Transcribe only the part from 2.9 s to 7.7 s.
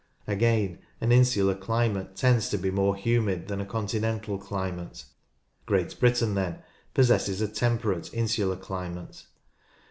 humid than a continental climate. Great Britain, then, possesses a